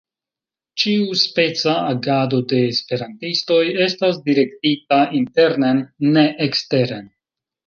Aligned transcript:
Ĉiuspeca 0.83 1.75
agado 1.89 2.39
de 2.53 2.61
esperantistoj 2.69 3.59
estas 3.89 4.19
direktita 4.31 5.03
internen, 5.21 5.85
ne 6.17 6.27
eksteren. 6.49 7.07